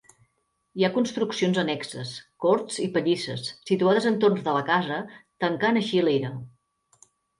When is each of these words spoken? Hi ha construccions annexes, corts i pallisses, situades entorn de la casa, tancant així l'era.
Hi 0.79 0.85
ha 0.85 0.93
construccions 0.93 1.59
annexes, 1.63 2.13
corts 2.45 2.79
i 2.85 2.87
pallisses, 2.95 3.51
situades 3.73 4.07
entorn 4.13 4.41
de 4.49 4.57
la 4.57 4.65
casa, 4.71 4.99
tancant 5.47 5.79
així 5.83 6.03
l'era. 6.09 6.33